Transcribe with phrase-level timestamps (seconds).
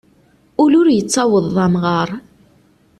[0.63, 2.09] Ul ur yettaweḍ d amɣar.